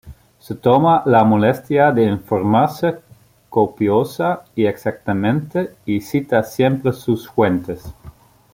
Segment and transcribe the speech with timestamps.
[0.45, 3.01] Se toma la molestia de informarse
[3.49, 7.87] copiosa y exactamente, y cita siempre sus fuentes.